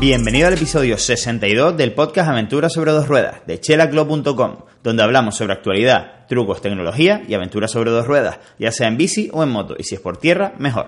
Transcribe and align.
Bienvenido 0.00 0.48
al 0.48 0.54
episodio 0.54 0.96
62 0.96 1.76
del 1.76 1.92
podcast 1.92 2.30
Aventuras 2.30 2.72
sobre 2.72 2.90
dos 2.90 3.06
ruedas 3.06 3.46
de 3.46 3.60
chelaclub.com, 3.60 4.56
donde 4.82 5.02
hablamos 5.02 5.36
sobre 5.36 5.52
actualidad, 5.52 6.26
trucos, 6.26 6.62
tecnología 6.62 7.22
y 7.28 7.34
aventuras 7.34 7.70
sobre 7.70 7.90
dos 7.90 8.06
ruedas, 8.06 8.38
ya 8.58 8.72
sea 8.72 8.88
en 8.88 8.96
bici 8.96 9.28
o 9.30 9.42
en 9.42 9.50
moto, 9.50 9.76
y 9.78 9.84
si 9.84 9.96
es 9.96 10.00
por 10.00 10.16
tierra, 10.16 10.54
mejor. 10.56 10.86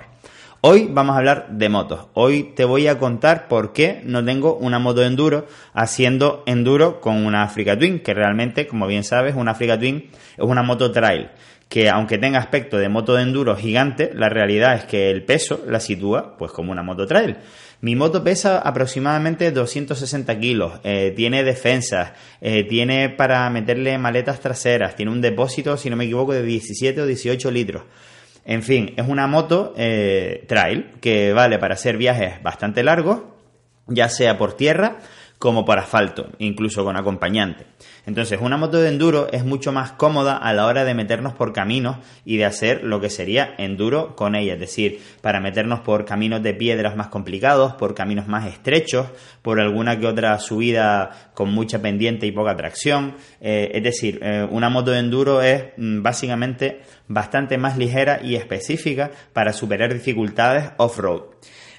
Hoy 0.63 0.89
vamos 0.91 1.15
a 1.15 1.19
hablar 1.19 1.49
de 1.51 1.69
motos. 1.69 2.07
Hoy 2.15 2.55
te 2.57 2.65
voy 2.65 2.87
a 2.87 2.99
contar 2.99 3.49
por 3.49 3.75
qué 3.75 4.01
no 4.03 4.25
tengo 4.25 4.55
una 4.55 4.79
moto 4.79 5.05
enduro 5.05 5.47
haciendo 5.75 6.43
enduro 6.47 7.03
con 7.03 7.27
una 7.27 7.43
Africa 7.43 7.79
Twin, 7.79 8.01
que 8.01 8.15
realmente, 8.15 8.67
como 8.67 8.87
bien 8.87 9.05
sabes, 9.05 9.35
una 9.35 9.51
Africa 9.51 9.79
Twin 9.79 10.09
es 10.39 10.45
una 10.45 10.63
moto 10.63 10.91
trail 10.91 11.29
que 11.73 11.89
aunque 11.89 12.19
tenga 12.19 12.39
aspecto 12.39 12.77
de 12.77 12.91
moto 12.91 13.15
de 13.15 13.23
enduro 13.23 13.57
gigante, 13.57 14.11
la 14.13 14.29
realidad 14.29 14.75
es 14.75 14.85
que 14.85 15.11
el 15.11 15.25
peso 15.25 15.65
la 15.67 15.81
sitúa 15.81 16.37
pues 16.37 16.53
como 16.53 16.71
una 16.71 16.83
moto 16.83 17.07
trail. 17.07 17.39
Mi 17.81 17.97
moto 17.97 18.23
pesa 18.23 18.59
aproximadamente 18.59 19.51
260 19.51 20.39
kilos, 20.39 20.75
eh, 20.85 21.15
tiene 21.17 21.43
defensas, 21.43 22.13
eh, 22.43 22.65
tiene 22.65 23.09
para 23.09 23.49
meterle 23.49 23.97
maletas 23.97 24.41
traseras, 24.41 24.97
tiene 24.97 25.13
un 25.13 25.23
depósito, 25.23 25.79
si 25.79 25.89
no 25.89 25.97
me 25.97 26.05
equivoco, 26.05 26.35
de 26.35 26.43
17 26.43 27.01
o 27.01 27.07
18 27.07 27.51
litros. 27.51 27.85
En 28.45 28.63
fin, 28.63 28.93
es 28.99 29.09
una 29.09 29.27
moto 29.27 29.73
eh, 29.79 30.45
trail 30.47 30.91
que 31.01 31.33
vale 31.33 31.59
para 31.59 31.73
hacer 31.73 31.97
viajes 31.97 32.43
bastante 32.43 32.83
largos, 32.83 33.23
ya 33.87 34.11
sea 34.11 34.37
por 34.37 34.59
tierra 34.59 34.99
como 35.43 35.65
por 35.65 35.77
asfalto, 35.81 36.29
incluso 36.39 36.85
con 36.85 36.97
acompañante. 36.97 37.67
Entonces, 38.07 38.39
una 38.41 38.57
moto 38.57 38.81
de 38.81 38.91
enduro 38.91 39.27
es 39.33 39.45
mucho 39.45 39.73
más 39.73 39.91
cómoda 39.91 40.37
a 40.37 40.53
la 40.53 40.67
hora 40.67 40.85
de 40.85 40.95
meternos 40.95 41.33
por 41.33 41.53
caminos 41.53 41.97
y 42.25 42.37
de 42.37 42.45
hacer 42.45 42.85
lo 42.85 43.01
que 43.01 43.11
sería 43.11 43.53
enduro 43.59 44.15
con 44.15 44.37
ella, 44.37 44.53
es 44.53 44.61
decir, 44.61 45.01
para 45.21 45.41
meternos 45.41 45.81
por 45.81 46.05
caminos 46.05 46.45
de 46.45 46.55
piedras 46.55 46.95
más 46.95 47.09
complicados, 47.09 47.73
por 47.73 47.93
caminos 47.93 48.29
más 48.29 48.47
estrechos, 48.47 49.09
por 49.43 49.59
alguna 49.59 49.99
que 49.99 50.07
otra 50.07 50.39
subida 50.39 51.33
con 51.35 51.53
mucha 51.53 51.83
pendiente 51.83 52.25
y 52.25 52.31
poca 52.31 52.57
tracción. 52.57 53.17
Eh, 53.41 53.73
es 53.75 53.83
decir, 53.83 54.21
eh, 54.23 54.47
una 54.49 54.71
moto 54.71 54.93
de 54.93 55.01
enduro 55.01 55.43
es 55.43 55.65
mm, 55.77 56.03
básicamente 56.03 56.83
bastante 57.09 57.59
más 57.59 57.77
ligera 57.77 58.21
y 58.23 58.37
específica 58.37 59.11
para 59.33 59.53
superar 59.53 59.93
dificultades 59.93 60.71
off-road. 60.77 61.23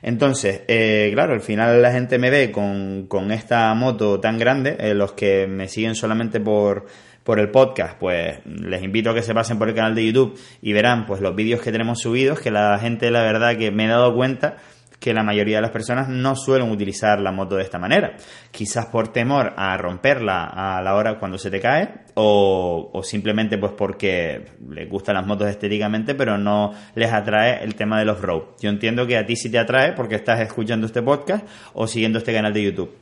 Entonces, 0.04 0.64
eh, 0.68 1.10
claro, 1.14 1.34
al 1.34 1.40
final 1.40 1.82
la 1.82 1.94
gente 1.94 2.20
me 2.20 2.30
ve 2.30 2.52
con, 2.52 3.08
con 3.08 3.32
esta 3.32 3.74
moto 3.74 4.20
tan 4.20 4.38
grande, 4.38 4.76
eh, 4.78 4.94
los 4.94 5.14
que 5.14 5.48
me 5.48 5.70
siguen 5.70 5.96
solamente 5.96 6.42
por, 6.42 6.86
por 7.24 7.40
el 7.40 7.50
podcast, 7.50 7.98
pues 7.98 8.40
les 8.46 8.84
invito 8.84 9.12
a 9.12 9.14
que 9.14 9.22
se 9.22 9.34
pasen 9.34 9.58
por 9.58 9.70
el 9.70 9.76
canal 9.76 9.96
de 9.96 10.06
YouTube 10.06 10.38
y 10.62 10.74
verán 10.74 11.06
pues 11.06 11.22
los 11.22 11.34
vídeos 11.34 11.62
que 11.62 11.72
tenemos 11.72 12.02
subidos, 12.02 12.42
que 12.42 12.52
la 12.52 12.78
gente 12.80 13.12
la 13.12 13.24
verdad 13.24 13.58
que 13.58 13.72
me 13.72 13.86
he 13.86 13.88
dado 13.88 14.14
cuenta 14.14 14.58
que 15.04 15.14
la 15.14 15.22
mayoría 15.22 15.58
de 15.58 15.64
las 15.64 15.72
personas 15.72 16.08
no 16.08 16.34
suelen 16.34 16.72
utilizar 16.72 17.20
la 17.20 17.34
moto 17.34 17.58
de 17.58 17.64
esta 17.64 17.78
manera. 17.78 18.16
Quizás 18.52 18.86
por 18.86 19.10
temor 19.10 19.52
a 19.58 19.76
romperla 19.76 20.46
a 20.46 20.82
la 20.82 20.96
hora 20.96 21.20
cuando 21.20 21.38
se 21.38 21.52
te 21.52 21.60
cae 21.60 21.90
o, 22.14 23.02
simplemente 23.04 23.58
pues 23.58 23.74
porque 23.74 24.46
les 24.70 24.90
gustan 24.90 25.16
las 25.16 25.28
motos 25.28 25.50
estéticamente 25.50 26.16
pero 26.16 26.38
no 26.38 26.72
les 26.96 27.12
atrae 27.12 27.62
el 27.66 27.76
tema 27.76 28.00
de 28.00 28.06
los 28.06 28.22
road. 28.22 28.44
Yo 28.62 28.70
entiendo 28.70 29.06
que 29.06 29.18
a 29.18 29.26
ti 29.26 29.36
sí 29.36 29.52
te 29.52 29.60
atrae 29.60 29.92
porque 29.92 30.16
estás 30.16 30.40
escuchando 30.40 30.88
este 30.88 31.02
podcast 31.02 31.46
o 31.74 31.86
siguiendo 31.86 32.20
este 32.20 32.32
canal 32.32 32.54
de 32.54 32.64
YouTube. 32.64 32.96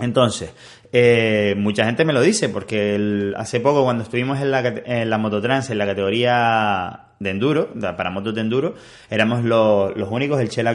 Entonces, 0.00 0.52
eh, 0.92 1.54
mucha 1.56 1.84
gente 1.84 2.04
me 2.04 2.12
lo 2.12 2.22
dice 2.22 2.48
porque 2.48 3.32
hace 3.36 3.60
poco 3.60 3.84
cuando 3.84 4.02
estuvimos 4.02 4.40
en 4.40 4.50
la, 4.50 4.66
en 4.84 5.08
la 5.08 5.16
Mototrans 5.16 5.70
en 5.70 5.78
la 5.78 5.86
categoría 5.86 7.05
de 7.18 7.30
enduro, 7.30 7.72
para 7.96 8.10
motos 8.10 8.34
de 8.34 8.42
enduro, 8.42 8.74
éramos 9.10 9.42
los, 9.44 9.96
los 9.96 10.10
únicos, 10.10 10.40
el 10.40 10.48
Chela 10.48 10.74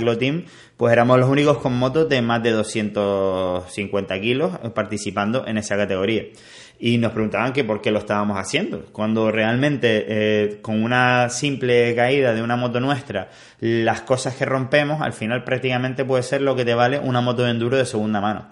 pues 0.77 0.93
éramos 0.93 1.19
los 1.19 1.29
únicos 1.29 1.57
con 1.59 1.77
motos 1.77 2.09
de 2.09 2.21
más 2.21 2.41
de 2.41 2.51
250 2.51 4.19
kilos 4.19 4.51
participando 4.73 5.45
en 5.45 5.57
esa 5.57 5.77
categoría. 5.77 6.23
Y 6.83 6.97
nos 6.97 7.11
preguntaban 7.11 7.53
que 7.53 7.63
por 7.63 7.79
qué 7.79 7.91
lo 7.91 7.99
estábamos 7.99 8.39
haciendo, 8.39 8.85
cuando 8.91 9.29
realmente 9.31 10.05
eh, 10.07 10.59
con 10.63 10.81
una 10.81 11.29
simple 11.29 11.93
caída 11.95 12.33
de 12.33 12.41
una 12.41 12.55
moto 12.55 12.79
nuestra, 12.79 13.29
las 13.59 14.01
cosas 14.01 14.35
que 14.35 14.45
rompemos 14.45 14.99
al 14.99 15.13
final 15.13 15.43
prácticamente 15.43 16.03
puede 16.05 16.23
ser 16.23 16.41
lo 16.41 16.55
que 16.55 16.65
te 16.65 16.73
vale 16.73 16.97
una 16.97 17.21
moto 17.21 17.43
de 17.43 17.51
enduro 17.51 17.77
de 17.77 17.85
segunda 17.85 18.19
mano. 18.19 18.47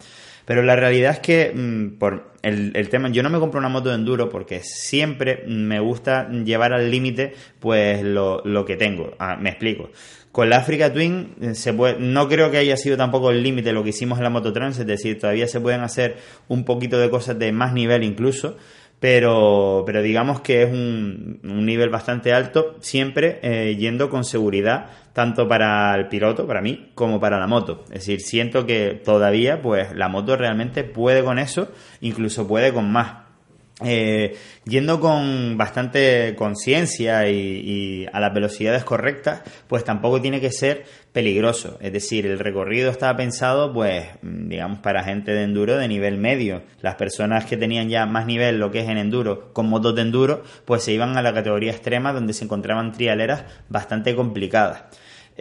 Pero 0.49 0.63
la 0.63 0.75
realidad 0.75 1.11
es 1.11 1.19
que 1.19 1.53
mm, 1.53 1.99
por 1.99 2.31
el, 2.41 2.89
tema, 2.89 3.09
yo 3.09 3.21
no 3.21 3.29
me 3.29 3.37
compro 3.37 3.59
una 3.59 3.69
moto 3.69 3.89
de 3.89 3.95
enduro 3.95 4.29
porque 4.29 4.61
siempre 4.63 5.43
me 5.45 5.79
gusta 5.79 6.27
llevar 6.27 6.73
al 6.73 6.89
límite 6.89 7.35
pues 7.59 8.01
lo, 8.01 8.41
lo, 8.43 8.65
que 8.65 8.75
tengo. 8.75 9.13
Ah, 9.19 9.37
me 9.39 9.51
explico. 9.51 9.91
Con 10.31 10.49
la 10.49 10.57
Africa 10.57 10.91
Twin 10.91 11.35
eh, 11.39 11.53
se 11.53 11.71
puede, 11.71 11.99
no 11.99 12.27
creo 12.27 12.49
que 12.49 12.57
haya 12.57 12.77
sido 12.77 12.97
tampoco 12.97 13.29
el 13.29 13.43
límite 13.43 13.73
lo 13.73 13.83
que 13.83 13.91
hicimos 13.91 14.17
en 14.17 14.23
la 14.23 14.31
Mototrans, 14.31 14.79
es 14.79 14.87
decir, 14.87 15.19
todavía 15.19 15.47
se 15.47 15.61
pueden 15.61 15.81
hacer 15.81 16.17
un 16.47 16.65
poquito 16.65 16.97
de 16.97 17.11
cosas 17.11 17.37
de 17.37 17.51
más 17.51 17.71
nivel 17.71 18.03
incluso, 18.03 18.57
pero, 18.99 19.83
pero 19.85 20.01
digamos 20.01 20.41
que 20.41 20.63
es 20.63 20.71
un, 20.71 21.39
un 21.43 21.65
nivel 21.65 21.89
bastante 21.89 22.33
alto, 22.33 22.75
siempre 22.81 23.39
eh, 23.41 23.75
yendo 23.77 24.09
con 24.09 24.25
seguridad, 24.25 24.87
tanto 25.13 25.47
para 25.47 25.95
el 25.95 26.07
piloto, 26.07 26.45
para 26.45 26.61
mí, 26.61 26.91
como 26.95 27.19
para 27.19 27.39
la 27.39 27.47
moto. 27.47 27.85
Es 27.85 28.05
decir, 28.05 28.21
siento 28.21 28.65
que 28.65 29.01
todavía, 29.03 29.61
pues, 29.61 29.95
la 29.95 30.09
moto 30.09 30.35
realmente 30.35 30.83
puede 30.83 31.23
con 31.23 31.39
eso, 31.39 31.71
incluso 32.01 32.47
puede 32.47 32.73
con 32.73 32.91
más. 32.91 33.28
Eh, 33.81 34.35
yendo 34.65 34.99
con 34.99 35.57
bastante 35.57 36.35
conciencia 36.35 37.29
y, 37.29 38.05
a 38.11 38.19
las 38.19 38.33
velocidades 38.33 38.83
correctas, 38.83 39.41
pues 39.67 39.83
tampoco 39.83 40.21
tiene 40.21 40.41
que 40.41 40.51
ser 40.51 40.83
peligroso. 41.13 41.77
Es 41.81 41.93
decir, 41.93 42.25
el 42.25 42.39
recorrido 42.39 42.91
estaba 42.91 43.15
pensado, 43.15 43.73
pues, 43.73 44.07
digamos, 44.21 44.79
para 44.79 45.03
gente 45.03 45.31
de 45.31 45.43
enduro 45.43 45.77
de 45.77 45.87
nivel 45.87 46.17
medio. 46.17 46.63
Las 46.81 46.95
personas 46.95 47.45
que 47.45 47.57
tenían 47.57 47.89
ya 47.89 48.05
más 48.05 48.25
nivel, 48.25 48.59
lo 48.59 48.69
que 48.71 48.81
es 48.81 48.89
en 48.89 48.97
enduro, 48.97 49.53
con 49.53 49.69
motos 49.69 49.95
de 49.95 50.01
enduro, 50.01 50.43
pues 50.65 50.83
se 50.83 50.91
iban 50.91 51.17
a 51.17 51.21
la 51.21 51.33
categoría 51.33 51.71
extrema 51.71 52.13
donde 52.13 52.33
se 52.33 52.43
encontraban 52.43 52.91
trialeras 52.91 53.45
bastante 53.69 54.15
complicadas, 54.15 54.83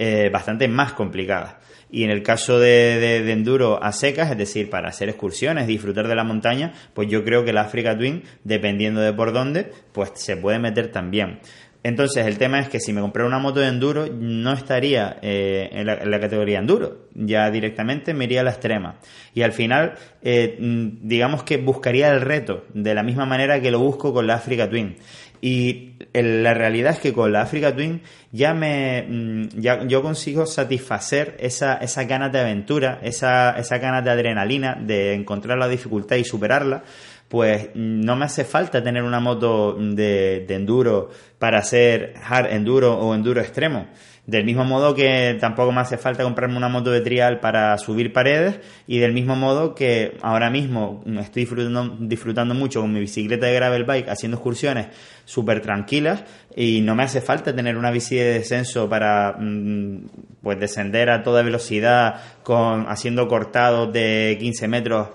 eh, 0.00 0.30
bastante 0.32 0.68
más 0.68 0.92
complicadas. 0.92 1.56
Y 1.90 2.04
en 2.04 2.10
el 2.10 2.22
caso 2.22 2.60
de, 2.60 3.16
enduro 3.32 3.82
a 3.82 3.90
secas, 3.90 4.30
es 4.30 4.38
decir, 4.38 4.70
para 4.70 4.90
hacer 4.90 5.08
excursiones, 5.08 5.66
disfrutar 5.66 6.06
de 6.06 6.14
la 6.14 6.22
montaña, 6.22 6.72
pues 6.94 7.08
yo 7.08 7.24
creo 7.24 7.44
que 7.44 7.52
la 7.52 7.62
Africa 7.62 7.98
Twin, 7.98 8.22
dependiendo 8.44 9.00
de 9.00 9.12
por 9.12 9.32
dónde, 9.32 9.72
pues 9.90 10.12
se 10.14 10.36
puede 10.36 10.60
meter 10.60 10.92
también. 10.92 11.40
Entonces, 11.88 12.26
el 12.26 12.36
tema 12.36 12.60
es 12.60 12.68
que 12.68 12.80
si 12.80 12.92
me 12.92 13.00
comprara 13.00 13.26
una 13.26 13.38
moto 13.38 13.60
de 13.60 13.68
enduro, 13.68 14.08
no 14.12 14.52
estaría 14.52 15.16
eh, 15.22 15.70
en, 15.72 15.86
la, 15.86 16.20
categoría 16.20 16.58
enduro, 16.58 17.08
ya 17.14 17.50
directamente 17.50 18.12
me 18.12 18.24
iría 18.24 18.42
a 18.42 18.44
la 18.44 18.50
extrema. 18.50 18.96
Y 19.32 19.40
al 19.40 19.52
final, 19.52 19.94
eh, 20.20 20.58
digamos 20.60 21.44
que 21.44 21.56
buscaría 21.56 22.10
el 22.12 22.20
reto, 22.20 22.66
de 22.74 22.94
la 22.94 23.02
misma 23.02 23.24
manera 23.24 23.62
que 23.62 23.70
lo 23.70 23.78
busco 23.78 24.12
con 24.12 24.26
la 24.26 24.34
Africa 24.34 24.68
Twin. 24.68 24.96
Y 25.40 25.94
la 26.12 26.52
realidad 26.52 26.92
es 26.92 26.98
que 26.98 27.14
con 27.14 27.32
la 27.32 27.40
Africa 27.40 27.74
Twin 27.74 28.02
ya 28.32 28.52
me 28.52 29.06
mm, 29.08 29.48
ya 29.60 29.86
yo 29.86 30.02
consigo 30.02 30.44
satisfacer 30.44 31.36
esa, 31.38 31.76
esa 31.76 32.04
ganas 32.04 32.32
de 32.32 32.40
aventura, 32.40 32.98
esa, 33.02 33.52
esa 33.52 33.78
ganas 33.78 34.04
de 34.04 34.10
adrenalina, 34.10 34.74
de 34.74 35.14
encontrar 35.14 35.56
la 35.56 35.68
dificultad 35.68 36.16
y 36.16 36.24
superarla, 36.24 36.82
pues 37.28 37.70
no 37.74 38.16
me 38.16 38.24
hace 38.24 38.44
falta 38.44 38.82
tener 38.82 39.02
una 39.02 39.20
moto 39.20 39.74
de, 39.78 40.44
de 40.46 40.54
enduro 40.54 41.10
para 41.38 41.58
hacer 41.58 42.14
hard 42.24 42.52
enduro 42.52 42.98
o 42.98 43.14
enduro 43.14 43.40
extremo. 43.40 43.86
Del 44.28 44.44
mismo 44.44 44.62
modo 44.62 44.94
que 44.94 45.38
tampoco 45.40 45.72
me 45.72 45.80
hace 45.80 45.96
falta 45.96 46.22
comprarme 46.22 46.58
una 46.58 46.68
moto 46.68 46.90
de 46.90 47.00
trial 47.00 47.40
para 47.40 47.78
subir 47.78 48.12
paredes 48.12 48.60
y 48.86 48.98
del 48.98 49.14
mismo 49.14 49.36
modo 49.36 49.74
que 49.74 50.18
ahora 50.20 50.50
mismo 50.50 51.02
estoy 51.18 51.44
disfrutando, 51.44 51.96
disfrutando 51.98 52.54
mucho 52.54 52.82
con 52.82 52.92
mi 52.92 53.00
bicicleta 53.00 53.46
de 53.46 53.54
gravel 53.54 53.84
bike 53.84 54.10
haciendo 54.10 54.36
excursiones 54.36 54.88
súper 55.24 55.62
tranquilas 55.62 56.24
y 56.54 56.82
no 56.82 56.94
me 56.94 57.04
hace 57.04 57.22
falta 57.22 57.56
tener 57.56 57.78
una 57.78 57.90
bici 57.90 58.16
de 58.16 58.34
descenso 58.34 58.86
para 58.86 59.34
mm, 59.38 60.08
pues 60.42 60.60
descender 60.60 61.08
a 61.08 61.22
toda 61.22 61.40
velocidad 61.40 62.20
con 62.42 62.84
haciendo 62.86 63.28
cortados 63.28 63.90
de 63.94 64.36
15 64.38 64.68
metros 64.68 65.08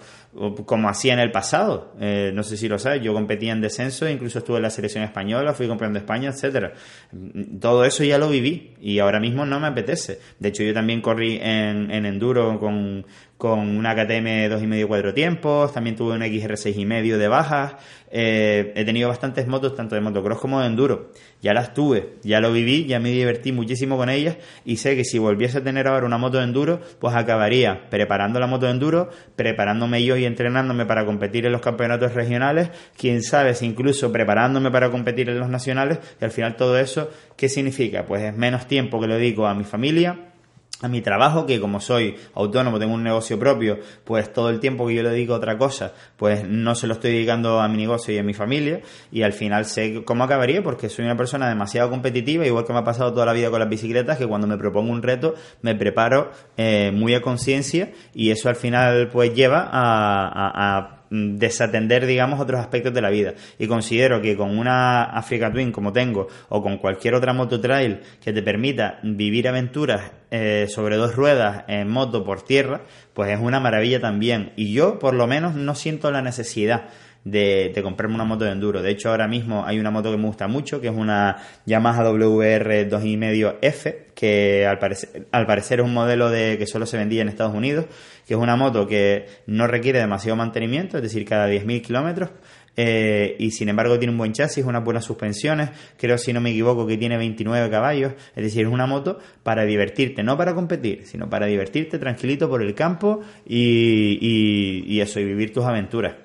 como 0.66 0.90
hacía 0.90 1.14
en 1.14 1.20
el 1.20 1.32
pasado. 1.32 1.94
Eh, 2.00 2.32
no 2.34 2.44
sé 2.44 2.58
si 2.58 2.68
lo 2.68 2.80
sabes, 2.80 3.02
yo 3.02 3.14
competía 3.14 3.52
en 3.52 3.62
descenso, 3.62 4.10
incluso 4.10 4.40
estuve 4.40 4.58
en 4.58 4.64
la 4.64 4.70
selección 4.70 5.04
española, 5.04 5.54
fui 5.54 5.68
campeón 5.68 5.94
de 5.94 6.00
España, 6.00 6.30
etcétera. 6.30 6.74
Todo 7.60 7.86
eso 7.86 8.04
ya 8.04 8.18
lo 8.18 8.30
viví 8.30 8.74
y 8.82 9.00
ahora 9.00 9.20
mismo 9.20 9.46
no 9.46 9.60
me 9.60 9.68
apetece. 9.68 10.20
De 10.40 10.50
hecho, 10.50 10.64
yo 10.64 10.74
también 10.74 11.02
corrí 11.02 11.40
en, 11.42 11.92
en 11.92 12.06
enduro 12.06 12.60
con, 12.60 13.06
con 13.38 13.76
una 13.76 13.94
KTM 13.94 14.50
2,5 14.50 14.88
4 14.88 15.14
tiempos, 15.14 15.74
también 15.74 15.96
tuve 15.96 16.14
un 16.14 16.22
XR 16.22 16.54
6,5 16.54 17.18
de 17.18 17.28
bajas, 17.28 17.76
eh, 18.16 18.74
he 18.76 18.86
tenido 18.86 19.10
bastantes 19.10 19.48
motos 19.48 19.76
tanto 19.76 19.96
de 19.96 20.02
motocross 20.02 20.40
como 20.40 20.62
de 20.62 20.68
enduro, 20.68 21.12
ya 21.42 21.52
las 21.56 21.74
tuve, 21.74 22.14
ya 22.22 22.40
lo 22.40 22.54
viví, 22.54 22.86
ya 22.86 23.00
me 23.00 23.10
divertí 23.10 23.52
muchísimo 23.52 23.98
con 23.98 24.08
ellas 24.08 24.38
y 24.66 24.78
sé 24.78 24.96
que 24.96 25.04
si 25.04 25.18
volviese 25.18 25.58
a 25.58 25.64
tener 25.64 25.88
ahora 25.88 26.06
una 26.06 26.20
moto 26.20 26.38
de 26.38 26.44
enduro, 26.44 26.80
pues 27.00 27.16
acabaría 27.16 27.90
preparando 27.90 28.40
la 28.40 28.46
moto 28.46 28.68
de 28.68 28.74
enduro, 28.74 29.10
preparándome 29.36 30.06
yo 30.06 30.16
y 30.16 30.26
entrenándome 30.26 30.86
para 30.86 31.08
competir 31.08 31.48
en 31.48 31.54
los 31.54 31.62
campeonatos 31.62 32.14
regionales, 32.14 32.70
quién 32.96 33.24
sabe 33.24 33.56
si 33.56 33.66
incluso 33.66 34.12
preparándome 34.12 34.70
para 34.70 34.92
competir 34.92 35.30
en 35.30 35.40
los 35.40 35.50
nacionales 35.50 35.98
y 36.22 36.24
al 36.24 36.30
final 36.30 36.56
todo 36.56 36.78
eso, 36.78 37.10
¿qué 37.36 37.50
significa? 37.50 38.06
Pues 38.06 38.22
es 38.22 38.38
menos 38.38 38.68
tiempo 38.68 39.02
que 39.02 39.08
lo 39.08 39.16
dedico 39.16 39.48
a 39.48 39.56
mi 39.56 39.64
familia, 39.64 40.33
a 40.84 40.90
mi 40.90 41.02
trabajo, 41.02 41.46
que 41.46 41.60
como 41.60 41.80
soy 41.80 42.16
autónomo, 42.36 42.78
tengo 42.78 42.94
un 42.94 43.04
negocio 43.04 43.40
propio, 43.40 43.80
pues 44.04 44.32
todo 44.32 44.50
el 44.50 44.60
tiempo 44.60 44.86
que 44.86 44.96
yo 44.96 45.04
le 45.04 45.10
dedico 45.10 45.34
a 45.34 45.38
otra 45.38 45.58
cosa, 45.58 45.94
pues 46.18 46.48
no 46.48 46.76
se 46.76 46.88
lo 46.88 46.94
estoy 46.94 47.14
dedicando 47.14 47.62
a 47.62 47.68
mi 47.68 47.78
negocio 47.78 48.14
y 48.14 48.18
a 48.18 48.24
mi 48.24 48.34
familia, 48.34 48.82
y 49.12 49.24
al 49.24 49.34
final 49.34 49.66
sé 49.66 50.04
cómo 50.04 50.26
acabaría, 50.26 50.62
porque 50.62 50.90
soy 50.90 51.06
una 51.06 51.16
persona 51.16 51.48
demasiado 51.48 51.90
competitiva, 51.90 52.46
igual 52.46 52.66
que 52.66 52.74
me 52.74 52.80
ha 52.80 52.84
pasado 52.84 53.14
toda 53.14 53.26
la 53.26 53.34
vida 53.34 53.50
con 53.50 53.60
las 53.60 53.70
bicicletas, 53.70 54.18
que 54.18 54.28
cuando 54.28 54.46
me 54.46 54.58
propongo 54.58 54.92
un 54.92 55.02
reto, 55.02 55.36
me 55.62 55.74
preparo 55.74 56.32
eh, 56.58 56.92
muy 56.94 57.16
a 57.16 57.22
conciencia, 57.22 57.92
y 58.14 58.32
eso 58.32 58.50
al 58.50 58.56
final 58.56 59.10
pues 59.10 59.34
lleva 59.34 59.70
a 59.72 61.03
desatender, 61.14 62.08
digamos, 62.08 62.40
otros 62.40 62.60
aspectos 62.60 62.94
de 62.94 63.02
la 63.02 63.12
vida. 63.12 63.34
Y 63.60 63.68
considero 63.68 64.22
que 64.22 64.36
con 64.36 64.58
una 64.58 65.04
Africa 65.04 65.52
Twin 65.52 65.72
como 65.72 65.94
tengo, 65.94 66.28
o 66.50 66.62
con 66.64 66.78
cualquier 66.78 67.14
otra 67.14 67.34
moto 67.34 67.62
trail 67.62 68.00
que 68.24 68.34
te 68.34 68.42
permita 68.42 69.00
vivir 69.04 69.48
aventuras 69.48 70.12
eh, 70.32 70.66
sobre 70.68 70.98
dos 70.98 71.16
ruedas 71.16 71.66
en 71.68 71.88
moto 71.88 72.24
por 72.24 72.42
tierra, 72.44 72.82
pues 73.14 73.30
es 73.30 73.40
una 73.40 73.60
maravilla 73.60 74.00
también. 74.00 74.54
Y 74.56 74.74
yo, 74.74 74.98
por 74.98 75.14
lo 75.14 75.28
menos, 75.28 75.54
no 75.54 75.76
siento 75.76 76.10
la 76.10 76.24
necesidad 76.24 76.90
de, 77.24 77.80
comprarme 77.82 78.16
una 78.16 78.26
moto 78.26 78.46
de 78.46 78.52
enduro. 78.52 78.82
De 78.82 78.92
hecho, 78.92 79.10
ahora 79.10 79.28
mismo 79.28 79.66
hay 79.66 79.80
una 79.80 79.92
moto 79.92 80.12
que 80.12 80.18
me 80.18 80.28
gusta 80.28 80.48
mucho, 80.48 80.82
que 80.82 80.88
es 80.88 80.96
una 80.96 81.38
Yamaha 81.66 82.04
WR 82.04 82.90
2.5F, 82.90 83.96
que 84.14 84.66
al 84.68 84.80
parecer, 84.80 85.28
al 85.32 85.46
parecer 85.46 85.80
es 85.80 85.86
un 85.86 85.94
modelo 85.94 86.30
de 86.30 86.58
que 86.58 86.68
solo 86.68 86.86
se 86.86 86.98
vendía 86.98 87.22
en 87.22 87.30
Estados 87.30 87.56
Unidos, 87.56 87.86
que 88.28 88.34
es 88.34 88.40
una 88.40 88.56
moto 88.56 88.88
que 88.88 89.26
no 89.48 89.68
requiere 89.68 90.00
demasiado 90.00 90.36
mantenimiento, 90.36 90.98
es 90.98 91.04
decir, 91.04 91.26
cada 91.26 91.50
10.000 91.50 91.82
kilómetros. 91.82 92.30
Eh, 92.76 93.36
y 93.38 93.52
sin 93.52 93.70
embargo 93.70 94.00
tiene 94.00 94.12
un 94.12 94.18
buen 94.18 94.34
chasis, 94.34 94.66
unas 94.66 94.84
buenas 94.84 95.06
suspensiones, 95.06 95.70
creo 95.96 96.18
si 96.18 96.34
no 96.34 96.42
me 96.42 96.50
equivoco 96.50 96.88
que 96.88 96.98
tiene 96.98 97.18
29 97.18 97.70
caballos, 97.70 98.14
es 98.36 98.44
decir, 98.44 98.66
es 98.66 98.74
una 98.74 98.88
moto 98.88 99.20
para 99.44 99.64
divertirte, 99.64 100.24
no 100.24 100.36
para 100.38 100.56
competir, 100.56 101.06
sino 101.06 101.30
para 101.30 101.46
divertirte 101.46 102.00
tranquilito 102.00 102.50
por 102.50 102.64
el 102.64 102.74
campo 102.74 103.22
y, 103.46 104.18
y 104.88 105.00
eso, 105.02 105.20
y 105.20 105.26
vivir 105.26 105.54
tus 105.54 105.66
aventuras. 105.66 106.16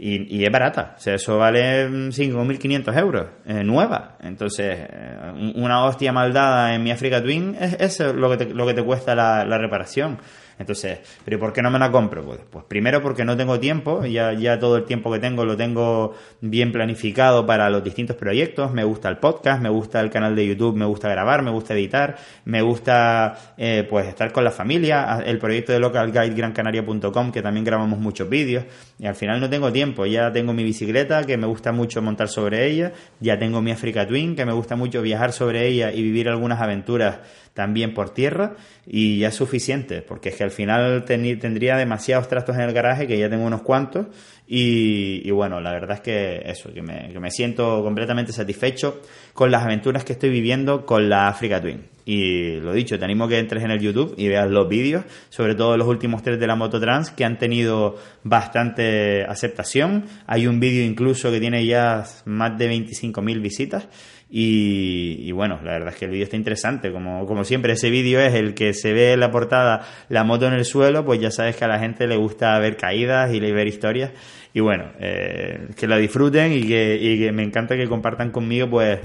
Y, 0.00 0.36
y, 0.38 0.44
es 0.44 0.52
barata, 0.52 0.94
o 0.96 1.00
sea, 1.00 1.16
eso 1.16 1.38
vale 1.38 1.88
5.500 1.88 2.96
euros, 2.96 3.26
eh, 3.44 3.64
nueva. 3.64 4.16
Entonces, 4.22 4.76
eh, 4.78 5.52
una 5.56 5.84
hostia 5.86 6.12
maldada 6.12 6.72
en 6.72 6.84
mi 6.84 6.92
Africa 6.92 7.20
Twin 7.20 7.56
es 7.58 7.76
eso 7.80 8.12
lo 8.12 8.30
que 8.30 8.36
te, 8.36 8.54
lo 8.54 8.64
que 8.64 8.74
te 8.74 8.84
cuesta 8.84 9.16
la, 9.16 9.58
reparación. 9.58 10.18
Entonces, 10.56 10.98
¿pero 11.24 11.38
por 11.38 11.52
qué 11.52 11.62
no 11.62 11.70
me 11.70 11.78
la 11.78 11.90
compro? 11.90 12.24
Pues, 12.24 12.40
pues 12.50 12.64
primero 12.66 13.00
porque 13.00 13.24
no 13.24 13.36
tengo 13.36 13.60
tiempo, 13.60 14.04
ya, 14.04 14.32
ya 14.32 14.58
todo 14.58 14.76
el 14.76 14.84
tiempo 14.84 15.12
que 15.12 15.20
tengo 15.20 15.44
lo 15.44 15.56
tengo 15.56 16.14
bien 16.40 16.72
planificado 16.72 17.46
para 17.46 17.70
los 17.70 17.82
distintos 17.84 18.16
proyectos, 18.16 18.72
me 18.72 18.82
gusta 18.82 19.08
el 19.08 19.18
podcast, 19.18 19.62
me 19.62 19.68
gusta 19.68 20.00
el 20.00 20.10
canal 20.10 20.34
de 20.34 20.46
YouTube, 20.46 20.76
me 20.76 20.84
gusta 20.84 21.08
grabar, 21.08 21.42
me 21.42 21.52
gusta 21.52 21.74
editar, 21.74 22.16
me 22.44 22.60
gusta 22.60 23.54
eh, 23.56 23.86
pues 23.88 24.08
estar 24.08 24.32
con 24.32 24.42
la 24.42 24.50
familia, 24.50 25.22
el 25.24 25.38
proyecto 25.38 25.72
de 25.72 25.78
localguidegrancanaria.com 25.78 27.30
que 27.30 27.42
también 27.42 27.64
grabamos 27.64 28.00
muchos 28.00 28.28
vídeos 28.28 28.64
y 28.98 29.06
al 29.06 29.14
final 29.14 29.40
no 29.40 29.48
tengo 29.48 29.70
tiempo, 29.70 29.87
ya 30.06 30.32
tengo 30.32 30.52
mi 30.52 30.64
bicicleta 30.64 31.24
que 31.24 31.36
me 31.36 31.46
gusta 31.46 31.72
mucho 31.72 32.02
montar 32.02 32.28
sobre 32.28 32.66
ella, 32.66 32.92
ya 33.20 33.38
tengo 33.38 33.60
mi 33.60 33.70
Africa 33.70 34.06
Twin 34.06 34.36
que 34.36 34.44
me 34.44 34.52
gusta 34.52 34.76
mucho 34.76 35.02
viajar 35.02 35.32
sobre 35.32 35.66
ella 35.66 35.92
y 35.92 36.02
vivir 36.02 36.28
algunas 36.28 36.60
aventuras 36.60 37.20
también 37.58 37.92
por 37.92 38.10
tierra. 38.10 38.54
Y 38.86 39.18
ya 39.18 39.28
es 39.28 39.34
suficiente, 39.34 40.00
porque 40.00 40.28
es 40.28 40.36
que 40.36 40.44
al 40.44 40.52
final 40.52 41.04
tendría 41.04 41.76
demasiados 41.76 42.28
trastos 42.28 42.56
en 42.56 42.62
el 42.62 42.72
garaje, 42.72 43.06
que 43.06 43.18
ya 43.18 43.28
tengo 43.28 43.44
unos 43.44 43.62
cuantos, 43.62 44.06
y, 44.46 45.30
bueno, 45.30 45.60
la 45.60 45.72
verdad 45.72 45.96
es 45.96 46.00
que 46.00 46.42
eso, 46.46 46.72
que 46.72 46.80
me, 46.80 47.30
siento 47.30 47.82
completamente 47.82 48.32
satisfecho 48.32 49.02
con 49.34 49.50
las 49.50 49.64
aventuras 49.64 50.04
que 50.04 50.14
estoy 50.14 50.30
viviendo 50.30 50.86
con 50.86 51.08
la 51.08 51.28
Africa 51.28 51.60
Twin. 51.60 51.84
Y 52.10 52.58
lo 52.60 52.72
dicho, 52.72 52.98
te 52.98 53.04
animo 53.04 53.24
a 53.24 53.28
que 53.28 53.38
entres 53.38 53.62
en 53.62 53.70
el 53.70 53.80
YouTube 53.80 54.14
y 54.16 54.28
veas 54.28 54.48
los 54.48 54.66
vídeos, 54.66 55.04
sobre 55.28 55.54
todo 55.54 55.76
los 55.76 55.86
últimos 55.86 56.22
tres 56.22 56.40
de 56.40 56.46
la 56.46 56.56
Moto 56.56 56.80
Trans, 56.80 57.10
que 57.10 57.22
han 57.22 57.36
tenido 57.36 57.96
bastante 58.24 59.24
aceptación. 59.24 60.06
Hay 60.26 60.46
un 60.46 60.58
vídeo 60.58 60.86
incluso 60.86 61.30
que 61.30 61.38
tiene 61.38 61.66
ya 61.66 62.06
más 62.24 62.56
de 62.56 62.70
25.000 62.70 63.42
visitas. 63.42 63.88
Y, 64.30 65.30
bueno, 65.32 65.60
la 65.62 65.72
verdad 65.72 65.90
es 65.90 65.96
que 65.96 66.06
el 66.06 66.12
vídeo 66.12 66.24
está 66.24 66.36
interesante. 66.36 66.90
Como, 66.92 67.26
como 67.26 67.44
siempre, 67.44 67.74
ese 67.74 67.90
vídeo 67.90 68.20
es 68.20 68.32
el 68.32 68.54
que 68.54 68.72
se 68.72 68.94
ve 68.94 69.12
en 69.12 69.20
la 69.20 69.30
portada 69.30 69.82
la 70.08 70.24
moto 70.24 70.46
en 70.46 70.54
el 70.54 70.64
suelo, 70.64 71.04
pues 71.04 71.20
ya 71.20 71.30
sabes 71.30 71.56
que 71.56 71.66
a 71.66 71.68
la 71.68 71.78
gente 71.78 72.06
le 72.06 72.16
gusta 72.16 72.58
ver 72.58 72.78
caídas 72.78 73.34
y 73.34 73.38
ver 73.38 73.66
historias. 73.66 74.12
Y 74.54 74.60
bueno, 74.60 74.92
eh, 74.98 75.68
que 75.76 75.86
la 75.86 75.98
disfruten 75.98 76.54
y 76.54 76.62
que, 76.62 76.96
y 76.98 77.18
que 77.18 77.32
me 77.32 77.42
encanta 77.42 77.76
que 77.76 77.86
compartan 77.86 78.30
conmigo, 78.30 78.70
pues 78.70 78.98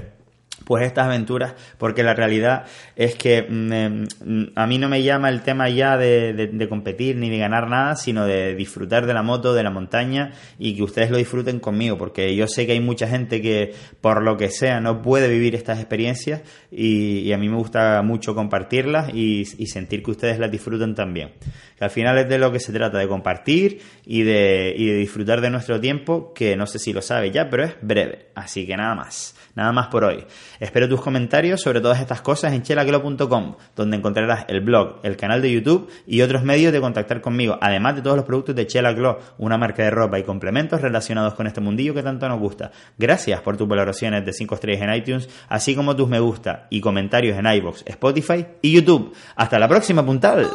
pues 0.64 0.84
estas 0.84 1.06
aventuras, 1.06 1.54
porque 1.78 2.02
la 2.02 2.14
realidad 2.14 2.64
es 2.96 3.14
que 3.14 3.42
mm, 3.42 3.72
em, 3.72 4.06
a 4.54 4.66
mí 4.66 4.78
no 4.78 4.88
me 4.88 5.02
llama 5.02 5.28
el 5.28 5.42
tema 5.42 5.68
ya 5.68 5.96
de, 5.96 6.66
competir 6.68 7.16
ni 7.16 7.30
de 7.30 7.38
ganar 7.38 7.68
nada, 7.68 7.96
sino 7.96 8.26
de 8.26 8.54
disfrutar 8.54 9.06
de 9.06 9.14
la 9.14 9.22
moto, 9.22 9.54
de 9.54 9.62
la 9.62 9.70
montaña 9.70 10.32
y 10.58 10.74
que 10.74 10.82
ustedes 10.82 11.10
lo 11.10 11.18
disfruten 11.18 11.60
conmigo, 11.60 11.98
porque 11.98 12.34
yo 12.34 12.46
sé 12.46 12.66
que 12.66 12.72
hay 12.72 12.80
mucha 12.80 13.06
gente 13.06 13.42
que 13.42 13.74
por 14.00 14.22
lo 14.22 14.36
que 14.36 14.48
sea 14.48 14.80
no 14.80 15.02
puede 15.02 15.28
vivir 15.28 15.54
estas 15.54 15.78
experiencias 15.78 16.42
y, 16.70 17.32
a 17.32 17.38
mí 17.38 17.48
me 17.48 17.56
gusta 17.56 18.00
mucho 18.02 18.34
compartirlas 18.34 19.12
y, 19.12 19.44
sentir 19.66 20.04
que 20.04 20.12
ustedes 20.12 20.38
las 20.38 20.52
disfruten 20.52 20.94
también. 20.94 21.32
Al 21.80 21.90
final 21.90 22.16
es 22.18 22.28
de 22.28 22.38
lo 22.38 22.52
que 22.52 22.60
se 22.60 22.72
trata, 22.72 22.98
de 22.98 23.08
compartir 23.08 23.80
y 24.06 24.22
de, 24.22 24.72
y 24.76 24.86
de 24.86 24.94
disfrutar 24.94 25.40
de 25.40 25.50
nuestro 25.50 25.80
tiempo, 25.80 26.32
que 26.32 26.56
no 26.56 26.66
sé 26.66 26.78
si 26.78 26.92
lo 26.92 27.02
sabe 27.02 27.32
ya, 27.32 27.50
pero 27.50 27.64
es 27.64 27.74
breve. 27.82 28.28
Así 28.34 28.66
que 28.66 28.76
nada 28.76 28.94
más. 28.94 29.34
Nada 29.54 29.72
más 29.72 29.88
por 29.88 30.04
hoy. 30.04 30.24
Espero 30.60 30.88
tus 30.88 31.00
comentarios 31.00 31.60
sobre 31.60 31.80
todas 31.80 32.00
estas 32.00 32.20
cosas 32.20 32.52
en 32.52 32.62
chelaclo.com, 32.62 33.56
donde 33.76 33.96
encontrarás 33.96 34.44
el 34.48 34.60
blog, 34.60 35.00
el 35.02 35.16
canal 35.16 35.42
de 35.42 35.52
YouTube 35.52 35.90
y 36.06 36.22
otros 36.22 36.42
medios 36.42 36.72
de 36.72 36.80
contactar 36.80 37.20
conmigo, 37.20 37.58
además 37.60 37.96
de 37.96 38.02
todos 38.02 38.16
los 38.16 38.24
productos 38.24 38.54
de 38.54 38.66
Chela 38.66 38.94
una 39.38 39.58
marca 39.58 39.82
de 39.82 39.90
ropa 39.90 40.18
y 40.18 40.22
complementos 40.22 40.80
relacionados 40.80 41.34
con 41.34 41.46
este 41.46 41.60
mundillo 41.60 41.94
que 41.94 42.02
tanto 42.02 42.28
nos 42.28 42.38
gusta. 42.38 42.70
Gracias 42.98 43.40
por 43.40 43.56
tus 43.56 43.68
valoraciones 43.68 44.24
de 44.24 44.32
5 44.32 44.54
estrellas 44.54 44.82
en 44.82 44.94
iTunes, 44.94 45.28
así 45.48 45.74
como 45.74 45.96
tus 45.96 46.08
me 46.08 46.20
gusta 46.20 46.66
y 46.70 46.80
comentarios 46.80 47.38
en 47.38 47.46
iBox, 47.46 47.82
Spotify 47.86 48.46
y 48.62 48.72
YouTube. 48.72 49.14
Hasta 49.36 49.58
la 49.58 49.68
próxima, 49.68 50.04
puntal. 50.04 50.48